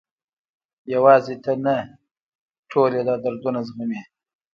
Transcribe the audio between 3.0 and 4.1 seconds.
دا دردونه زغمي.